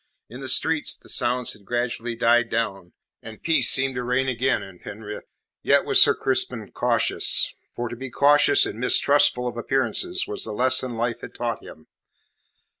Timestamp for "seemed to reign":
3.69-4.27